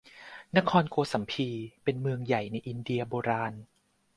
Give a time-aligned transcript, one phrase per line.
[0.57, 1.49] นครโกสัมพี
[1.83, 3.53] เป็นเมืองใหญ่ในอินเดียโบราณ